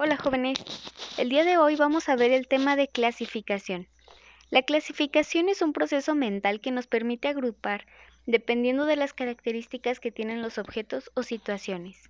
Hola 0.00 0.16
jóvenes, 0.16 0.60
el 1.16 1.28
día 1.28 1.42
de 1.42 1.58
hoy 1.58 1.74
vamos 1.74 2.08
a 2.08 2.14
ver 2.14 2.30
el 2.30 2.46
tema 2.46 2.76
de 2.76 2.86
clasificación. 2.86 3.88
La 4.48 4.62
clasificación 4.62 5.48
es 5.48 5.60
un 5.60 5.72
proceso 5.72 6.14
mental 6.14 6.60
que 6.60 6.70
nos 6.70 6.86
permite 6.86 7.26
agrupar 7.26 7.84
dependiendo 8.24 8.86
de 8.86 8.94
las 8.94 9.12
características 9.12 9.98
que 9.98 10.12
tienen 10.12 10.40
los 10.40 10.56
objetos 10.56 11.10
o 11.14 11.24
situaciones. 11.24 12.08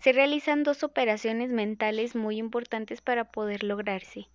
Se 0.00 0.10
realizan 0.10 0.64
dos 0.64 0.82
operaciones 0.82 1.50
mentales 1.50 2.16
muy 2.16 2.36
importantes 2.36 3.00
para 3.00 3.30
poder 3.30 3.62
lograrse. 3.62 4.26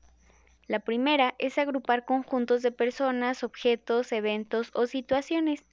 La 0.68 0.80
primera 0.80 1.36
es 1.39 1.57
agrupar 1.57 2.05
conjuntos 2.05 2.61
de 2.61 2.71
personas, 2.71 3.43
objetos, 3.43 4.14
eventos 4.14 4.71
o 4.73 4.88
situaciones. 4.88 5.66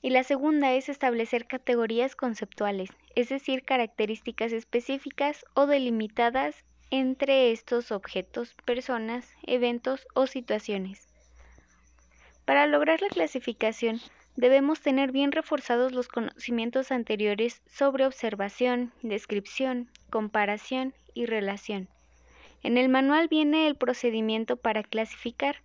Y 0.00 0.10
la 0.10 0.22
segunda 0.22 0.74
es 0.74 0.88
establecer 0.88 1.48
categorías 1.48 2.14
conceptuales, 2.14 2.90
es 3.14 3.28
decir, 3.28 3.62
características 3.62 4.52
específicas 4.52 5.44
o 5.54 5.66
delimitadas 5.66 6.64
entre 6.90 7.52
estos 7.52 7.92
objetos, 7.92 8.54
personas, 8.64 9.28
eventos 9.46 10.06
o 10.14 10.26
situaciones. 10.26 11.08
Para 12.44 12.66
lograr 12.66 13.00
la 13.00 13.08
clasificación, 13.08 14.00
debemos 14.36 14.80
tener 14.80 15.12
bien 15.12 15.32
reforzados 15.32 15.92
los 15.92 16.08
conocimientos 16.08 16.90
anteriores 16.90 17.62
sobre 17.66 18.06
observación, 18.06 18.92
descripción, 19.02 19.88
comparación 20.10 20.94
y 21.14 21.26
relación. 21.26 21.88
En 22.62 22.76
el 22.76 22.88
manual 22.88 23.28
viene 23.28 23.66
el 23.66 23.76
procedimiento 23.76 24.56
para 24.56 24.82
clasificar. 24.82 25.56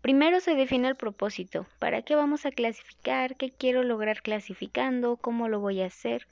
Primero 0.00 0.40
se 0.40 0.54
define 0.54 0.88
el 0.88 0.96
propósito, 0.96 1.66
para 1.78 2.02
qué 2.02 2.14
vamos 2.14 2.46
a 2.46 2.50
clasificar, 2.50 3.36
qué 3.36 3.50
quiero 3.50 3.82
lograr 3.82 4.22
clasificando, 4.22 5.16
cómo 5.16 5.48
lo 5.48 5.60
voy 5.60 5.82
a 5.82 5.86
hacer. 5.86 6.26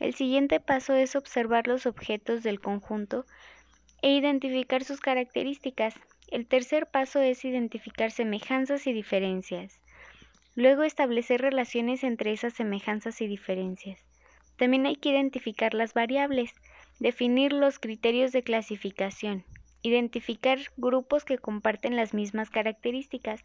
El 0.00 0.14
siguiente 0.14 0.60
paso 0.60 0.94
es 0.94 1.16
observar 1.16 1.66
los 1.66 1.86
objetos 1.86 2.42
del 2.42 2.60
conjunto 2.60 3.26
e 4.00 4.12
identificar 4.12 4.84
sus 4.84 5.00
características. 5.00 5.94
El 6.28 6.46
tercer 6.46 6.86
paso 6.86 7.20
es 7.20 7.44
identificar 7.44 8.12
semejanzas 8.12 8.86
y 8.86 8.92
diferencias. 8.92 9.80
Luego 10.54 10.84
establecer 10.84 11.40
relaciones 11.40 12.04
entre 12.04 12.32
esas 12.32 12.52
semejanzas 12.52 13.20
y 13.20 13.26
diferencias. 13.26 14.04
También 14.56 14.86
hay 14.86 14.96
que 14.96 15.10
identificar 15.10 15.74
las 15.74 15.94
variables, 15.94 16.52
definir 17.00 17.52
los 17.52 17.78
criterios 17.78 18.32
de 18.32 18.42
clasificación, 18.42 19.44
identificar 19.82 20.58
grupos 20.76 21.24
que 21.24 21.38
comparten 21.38 21.96
las 21.96 22.14
mismas 22.14 22.50
características, 22.50 23.44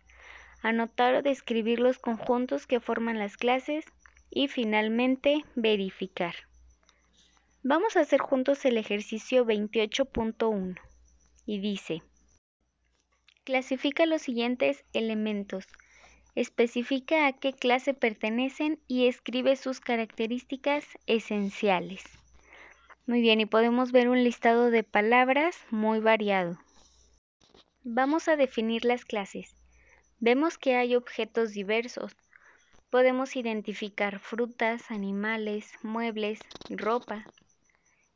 anotar 0.62 1.16
o 1.16 1.22
describir 1.22 1.80
los 1.80 2.00
conjuntos 2.00 2.68
que 2.68 2.80
forman 2.80 3.20
las 3.20 3.38
clases 3.38 3.86
y 4.34 4.48
finalmente 4.48 5.46
verificar. 5.56 6.36
Vamos 7.62 7.96
a 7.96 8.02
hacer 8.02 8.20
juntos 8.20 8.66
el 8.66 8.78
ejercicio 8.78 9.46
28.1 9.46 10.76
y 11.46 11.60
dice, 11.60 12.02
clasifica 13.44 14.06
los 14.06 14.22
siguientes 14.22 14.84
elementos, 14.94 15.68
especifica 16.36 17.28
a 17.28 17.34
qué 17.34 17.54
clase 17.54 17.94
pertenecen 17.94 18.80
y 18.88 19.08
escribe 19.08 19.56
sus 19.56 19.80
características 19.80 20.86
esenciales. 21.06 22.04
Muy 23.06 23.22
bien, 23.22 23.42
y 23.42 23.46
podemos 23.46 23.92
ver 23.92 24.10
un 24.10 24.24
listado 24.24 24.72
de 24.72 24.84
palabras 24.84 25.58
muy 25.70 26.00
variado. 26.00 26.58
Vamos 27.84 28.30
a 28.30 28.38
definir 28.38 28.86
las 28.86 29.04
clases. 29.04 29.58
Vemos 30.20 30.58
que 30.58 30.76
hay 30.76 30.96
objetos 30.96 31.52
diversos. 31.52 32.16
Podemos 32.94 33.36
identificar 33.36 34.20
frutas, 34.20 34.92
animales, 34.92 35.72
muebles, 35.82 36.40
ropa. 36.70 37.26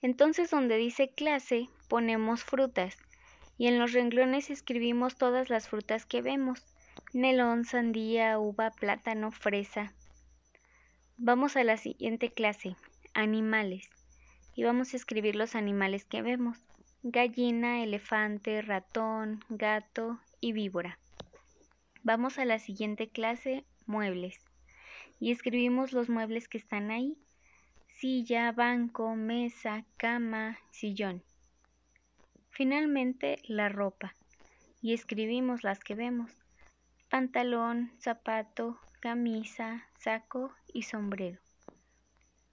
Entonces 0.03 0.51
donde 0.51 0.77
dice 0.77 1.09
clase 1.09 1.67
ponemos 1.89 2.43
frutas 2.43 2.95
y 3.57 3.65
en 3.65 3.79
los 3.79 3.93
renglones 3.93 4.51
escribimos 4.51 5.15
todas 5.15 5.49
las 5.49 5.67
frutas 5.67 6.05
que 6.05 6.21
vemos. 6.21 6.63
Melón, 7.11 7.65
sandía, 7.65 8.37
uva, 8.37 8.69
plátano, 8.69 9.31
fresa. 9.31 9.95
Vamos 11.17 11.57
a 11.57 11.63
la 11.63 11.77
siguiente 11.77 12.31
clase, 12.31 12.75
animales 13.15 13.89
y 14.53 14.63
vamos 14.63 14.93
a 14.93 14.97
escribir 14.97 15.35
los 15.35 15.55
animales 15.55 16.05
que 16.05 16.21
vemos. 16.21 16.59
Gallina, 17.01 17.81
elefante, 17.81 18.61
ratón, 18.61 19.43
gato 19.49 20.19
y 20.39 20.51
víbora. 20.51 20.99
Vamos 22.03 22.37
a 22.37 22.45
la 22.45 22.59
siguiente 22.59 23.09
clase, 23.09 23.65
muebles. 23.87 24.39
Y 25.19 25.31
escribimos 25.31 25.93
los 25.93 26.09
muebles 26.09 26.47
que 26.47 26.57
están 26.57 26.91
ahí. 26.91 27.17
Silla, 27.95 28.51
banco, 28.51 29.15
mesa, 29.15 29.85
cama, 29.97 30.59
sillón. 30.71 31.23
Finalmente, 32.49 33.39
la 33.47 33.69
ropa. 33.69 34.13
Y 34.81 34.93
escribimos 34.93 35.63
las 35.63 35.79
que 35.79 35.95
vemos. 35.95 36.31
Pantalón, 37.09 37.91
zapato, 37.99 38.79
camisa, 38.99 39.87
saco 39.97 40.53
y 40.73 40.83
sombrero. 40.83 41.39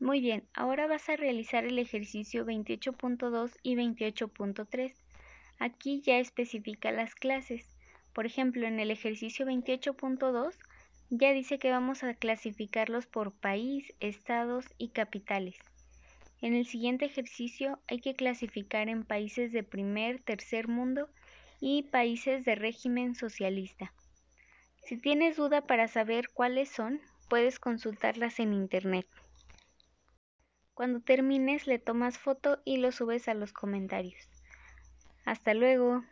Muy 0.00 0.20
bien, 0.20 0.46
ahora 0.54 0.86
vas 0.86 1.08
a 1.08 1.16
realizar 1.16 1.64
el 1.64 1.78
ejercicio 1.78 2.44
28.2 2.44 3.56
y 3.62 3.76
28.3. 3.76 4.94
Aquí 5.58 6.02
ya 6.02 6.18
especifica 6.18 6.92
las 6.92 7.14
clases. 7.14 7.66
Por 8.12 8.26
ejemplo, 8.26 8.66
en 8.66 8.80
el 8.80 8.90
ejercicio 8.90 9.46
28.2 9.46 10.56
ya 11.18 11.32
dice 11.32 11.58
que 11.58 11.70
vamos 11.70 12.02
a 12.02 12.14
clasificarlos 12.14 13.06
por 13.06 13.32
país, 13.32 13.92
estados 14.00 14.66
y 14.78 14.88
capitales. 14.88 15.56
En 16.40 16.54
el 16.54 16.66
siguiente 16.66 17.04
ejercicio 17.04 17.78
hay 17.88 18.00
que 18.00 18.14
clasificar 18.14 18.88
en 18.88 19.04
países 19.04 19.52
de 19.52 19.62
primer, 19.62 20.20
tercer 20.20 20.68
mundo 20.68 21.08
y 21.60 21.84
países 21.84 22.44
de 22.44 22.54
régimen 22.56 23.14
socialista. 23.14 23.92
Si 24.84 24.98
tienes 24.98 25.36
duda 25.36 25.66
para 25.66 25.88
saber 25.88 26.28
cuáles 26.30 26.68
son, 26.68 27.00
puedes 27.28 27.58
consultarlas 27.58 28.40
en 28.40 28.52
internet. 28.52 29.06
Cuando 30.74 31.00
termines 31.00 31.66
le 31.66 31.78
tomas 31.78 32.18
foto 32.18 32.60
y 32.64 32.78
lo 32.78 32.90
subes 32.90 33.28
a 33.28 33.34
los 33.34 33.52
comentarios. 33.52 34.28
Hasta 35.24 35.54
luego. 35.54 36.02